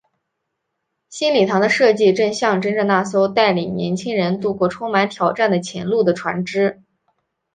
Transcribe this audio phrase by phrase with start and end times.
[1.09, 6.81] 新礼堂的设计正象征着那艘带领年青人渡过充满挑战的前路的船只。